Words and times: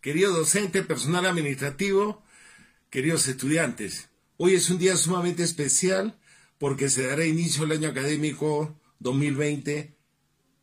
Querido 0.00 0.32
docente, 0.32 0.82
personal 0.82 1.26
administrativo, 1.26 2.22
queridos 2.88 3.28
estudiantes, 3.28 4.08
hoy 4.38 4.54
es 4.54 4.70
un 4.70 4.78
día 4.78 4.96
sumamente 4.96 5.42
especial 5.42 6.18
porque 6.58 6.88
se 6.88 7.06
dará 7.06 7.26
inicio 7.26 7.64
al 7.64 7.72
año 7.72 7.90
académico 7.90 8.80
2020 9.00 9.94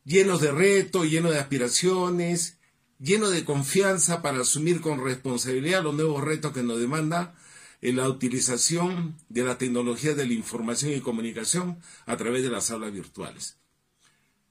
llenos 0.04 0.40
de 0.40 0.50
retos, 0.50 1.08
lleno 1.08 1.30
de 1.30 1.38
aspiraciones, 1.38 2.58
lleno 2.98 3.30
de 3.30 3.44
confianza 3.44 4.22
para 4.22 4.40
asumir 4.40 4.80
con 4.80 5.04
responsabilidad 5.04 5.84
los 5.84 5.94
nuevos 5.94 6.24
retos 6.24 6.52
que 6.52 6.64
nos 6.64 6.80
demanda 6.80 7.36
en 7.80 7.94
la 7.94 8.08
utilización 8.08 9.16
de 9.28 9.44
la 9.44 9.56
tecnología 9.56 10.16
de 10.16 10.26
la 10.26 10.32
información 10.32 10.94
y 10.94 11.00
comunicación 11.00 11.78
a 12.06 12.16
través 12.16 12.42
de 12.42 12.50
las 12.50 12.72
aulas 12.72 12.92
virtuales. 12.92 13.56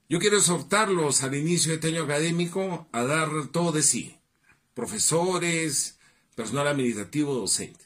Yo 0.08 0.18
quiero 0.18 0.38
exhortarlos 0.38 1.22
al 1.22 1.34
inicio 1.34 1.72
de 1.72 1.74
este 1.74 1.88
año 1.88 2.04
académico 2.04 2.88
a 2.92 3.02
dar 3.02 3.48
todo 3.48 3.72
de 3.72 3.82
sí, 3.82 4.17
profesores, 4.78 5.98
personal 6.36 6.68
administrativo, 6.68 7.34
docente. 7.34 7.84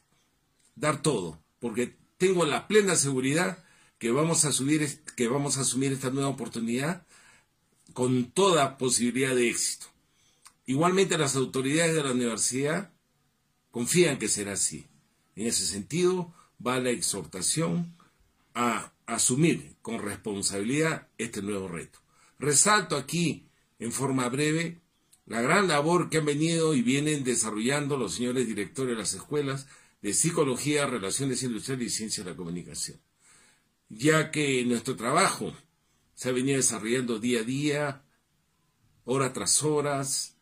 Dar 0.75 1.01
todo, 1.01 1.43
porque 1.59 1.97
tengo 2.19 2.45
la 2.45 2.69
plena 2.69 2.97
seguridad 2.97 3.65
que 3.99 4.11
vamos 4.11 4.45
a, 4.45 4.53
subir, 4.53 5.03
que 5.17 5.27
vamos 5.27 5.57
a 5.57 5.63
asumir 5.63 5.93
esta 5.93 6.11
nueva 6.11 6.29
oportunidad 6.29 7.07
con 7.95 8.31
toda 8.31 8.77
posibilidad 8.77 9.35
de 9.35 9.49
éxito. 9.49 9.87
Igualmente 10.67 11.17
las 11.17 11.35
autoridades 11.35 11.95
de 11.95 12.05
la 12.05 12.13
universidad 12.13 12.93
confían 13.71 14.19
que 14.19 14.29
será 14.29 14.53
así. 14.53 14.87
En 15.35 15.47
ese 15.47 15.65
sentido 15.65 16.35
va 16.65 16.79
la 16.79 16.91
exhortación 16.91 17.97
a 18.53 18.93
asumir 19.07 19.77
con 19.81 19.99
responsabilidad 19.99 21.09
este 21.17 21.41
nuevo 21.41 21.69
reto. 21.69 22.01
Resalto 22.39 22.99
aquí 22.99 23.47
en 23.79 23.93
forma 23.93 24.29
breve 24.29 24.83
la 25.27 25.41
gran 25.41 25.69
labor 25.69 26.11
que 26.11 26.19
han 26.19 26.25
venido 26.25 26.75
y 26.75 26.83
vienen 26.83 27.25
desarrollando 27.25 27.97
los 27.97 28.15
señores 28.15 28.47
directores 28.47 28.97
de 28.97 29.01
las 29.01 29.15
escuelas 29.15 29.67
de 30.01 30.15
Psicología, 30.15 30.87
Relaciones 30.87 31.43
Industriales 31.43 31.87
y 31.87 31.97
Ciencia 31.97 32.25
de 32.25 32.31
la 32.31 32.37
Comunicación, 32.37 33.01
ya 33.89 34.31
que 34.31 34.65
nuestro 34.65 34.97
trabajo 34.97 35.55
se 36.15 36.29
ha 36.29 36.33
venido 36.33 36.57
desarrollando 36.57 37.21
día 37.21 37.41
a 37.41 37.45
día, 37.45 38.05
hora 39.05 39.33
tras 39.33 39.63
horas, 39.63 40.37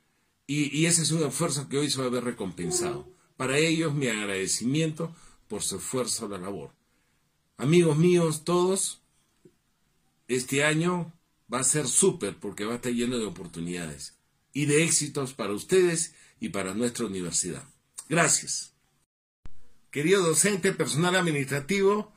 y, 0.47 0.85
ese 0.87 1.03
es 1.03 1.13
un 1.13 1.23
esfuerzo 1.23 1.69
que 1.69 1.79
hoy 1.79 1.89
se 1.89 2.01
va 2.01 2.07
a 2.07 2.11
ver 2.11 2.25
recompensado. 2.25 3.09
Para 3.37 3.57
ellos 3.59 3.95
mi 3.95 4.09
agradecimiento 4.09 5.15
por 5.47 5.63
su 5.63 5.77
esfuerzo 5.77 6.27
a 6.27 6.31
la 6.31 6.39
labor. 6.39 6.73
Amigos 7.57 7.97
míos, 7.97 8.43
todos, 8.43 9.01
este 10.27 10.65
año 10.65 11.13
va 11.53 11.61
a 11.61 11.65
ser 11.65 11.87
súper 11.87 12.37
porque 12.37 12.65
va 12.65 12.73
a 12.73 12.77
estar 12.77 12.93
lleno 12.93 13.19
de 13.19 13.27
oportunidades 13.27 14.20
y 14.53 14.67
de 14.67 14.85
éxitos 14.85 15.35
para 15.35 15.53
ustedes 15.53 16.15
y 16.41 16.51
para 16.51 16.75
nuestra 16.75 17.07
universidad. 17.07 17.65
Gracias. 18.09 18.73
Querido 19.91 20.23
docente, 20.23 20.73
personal 20.73 21.17
administrativo, 21.17 22.13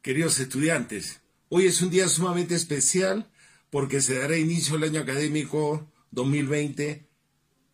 queridos 0.00 0.38
estudiantes, 0.40 1.20
hoy 1.48 1.66
es 1.66 1.80
un 1.82 1.90
día 1.90 2.08
sumamente 2.08 2.54
especial 2.54 3.30
porque 3.70 4.00
se 4.00 4.18
dará 4.18 4.36
inicio 4.36 4.76
al 4.76 4.84
año 4.84 5.00
académico 5.00 5.90
2020 6.10 7.06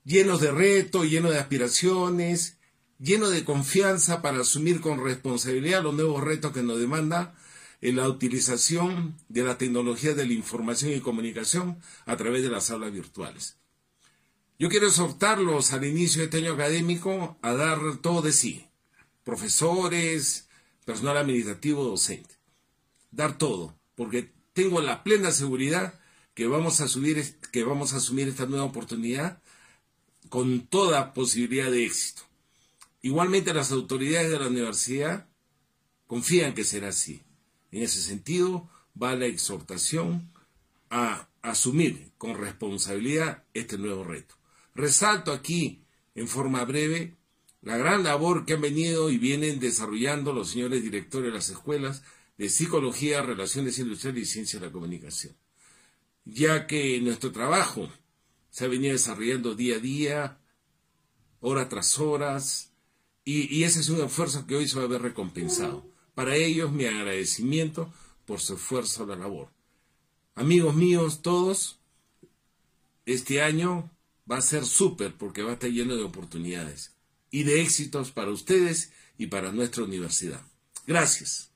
llenos 0.09 0.41
de 0.41 0.51
retos, 0.51 1.11
lleno 1.11 1.31
de 1.31 1.39
aspiraciones, 1.39 2.57
lleno 2.99 3.29
de 3.29 3.45
confianza 3.45 4.23
para 4.23 4.41
asumir 4.41 4.81
con 4.81 5.05
responsabilidad 5.05 5.83
los 5.83 5.95
nuevos 5.95 6.25
retos 6.25 6.53
que 6.53 6.63
nos 6.63 6.81
demanda 6.81 7.35
en 7.83 7.97
la 7.97 8.09
utilización 8.09 9.17
de 9.29 9.43
la 9.43 9.59
tecnología 9.59 10.15
de 10.15 10.27
la 10.27 10.33
información 10.33 10.93
y 10.93 11.01
comunicación 11.01 11.79
a 12.07 12.17
través 12.17 12.43
de 12.43 12.49
las 12.49 12.71
aulas 12.71 12.91
virtuales. 12.91 13.59
Yo 14.61 14.69
quiero 14.69 14.89
exhortarlos 14.89 15.73
al 15.73 15.85
inicio 15.85 16.19
de 16.19 16.25
este 16.25 16.39
año 16.39 16.55
académico 16.55 17.39
a 17.43 17.53
dar 17.53 17.79
todo 17.99 18.23
de 18.23 18.33
sí, 18.33 18.67
profesores, 19.23 20.49
personal 20.85 21.17
administrativo, 21.17 21.85
docente. 21.85 22.35
Dar 23.13 23.39
todo, 23.39 23.79
porque 23.95 24.33
tengo 24.55 24.81
la 24.81 25.05
plena 25.05 25.31
seguridad 25.31 26.01
que 26.35 26.49
vamos 26.49 26.81
a, 26.81 26.89
subir, 26.89 27.39
que 27.53 27.63
vamos 27.63 27.93
a 27.93 27.99
asumir 27.99 28.27
esta 28.27 28.47
nueva 28.47 28.65
oportunidad 28.65 29.41
con 30.29 30.67
toda 30.67 31.15
posibilidad 31.15 31.71
de 31.71 31.87
éxito. 31.87 32.23
Igualmente 33.01 33.55
las 33.55 33.71
autoridades 33.71 34.29
de 34.29 34.41
la 34.41 34.49
universidad 34.49 35.29
confían 36.09 36.55
que 36.55 36.65
será 36.65 36.89
así. 36.89 37.23
En 37.71 37.85
ese 37.85 38.03
sentido 38.03 38.69
va 39.01 39.15
la 39.15 39.27
exhortación 39.27 40.33
a 40.91 41.29
asumir 41.43 42.11
con 42.19 42.37
responsabilidad 42.37 43.45
este 43.55 43.79
nuevo 43.79 44.03
reto. 44.03 44.35
Resalto 44.79 45.33
aquí, 45.33 45.83
en 46.15 46.29
forma 46.29 46.65
breve, 46.65 47.17
la 47.63 47.77
gran 47.77 48.05
labor 48.05 48.47
que 48.47 48.53
han 48.53 48.61
venido 48.61 49.11
y 49.11 49.19
vienen 49.19 49.59
desarrollando 49.59 50.33
los 50.33 50.51
señores 50.51 50.85
directores 50.85 51.33
de 51.33 51.37
las 51.37 51.51
escuelas 51.51 52.05
de 52.37 52.49
Psicología, 52.49 53.21
Relaciones 53.23 53.77
Industriales 53.81 54.23
y 54.23 54.33
Ciencia 54.33 54.61
de 54.61 54.67
la 54.67 54.73
Comunicación, 54.73 55.35
ya 56.25 56.69
que 56.69 57.01
nuestro 57.01 57.33
trabajo 57.33 57.91
se 58.51 58.67
ha 58.67 58.69
venido 58.69 58.93
desarrollando 58.93 59.57
día 59.57 59.79
a 59.79 59.81
día, 59.81 60.41
hora 61.41 61.69
tras 61.69 61.99
horas, 61.99 62.73
y, 63.25 63.65
ese 63.65 63.81
es 63.81 63.89
un 63.89 64.01
esfuerzo 64.01 64.47
que 64.47 64.55
hoy 64.55 64.69
se 64.69 64.79
va 64.79 64.85
a 64.85 64.89
ver 64.89 65.03
recompensado. 65.03 65.85
Para 66.15 66.37
ellos 66.37 66.71
mi 66.71 66.85
agradecimiento 66.85 67.93
por 68.27 68.39
su 68.39 68.55
esfuerzo 68.55 69.03
a 69.03 69.07
la 69.09 69.17
labor. 69.17 69.51
Amigos 70.37 70.77
míos, 70.77 71.21
todos, 71.21 71.81
este 73.07 73.43
año 73.43 73.91
va 74.31 74.39
a 74.39 74.43
ser 74.43 74.65
súper 74.65 75.15
porque 75.15 75.43
va 75.43 75.51
a 75.51 75.55
estar 75.55 75.71
lleno 75.71 75.97
de 75.97 76.05
oportunidades 76.05 76.95
y 77.31 77.45
de 77.45 77.63
éxitos 77.63 78.11
para 78.11 78.31
ustedes 78.31 78.93
y 79.17 79.27
para 79.27 79.53
nuestra 79.53 79.85
universidad. 79.85 80.43
Gracias. 80.87 81.51